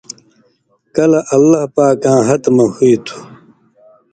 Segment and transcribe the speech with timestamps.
[0.95, 3.17] کلہۡ اللہ پاکاں ہتہۡ مہ ہُوئ تُھو،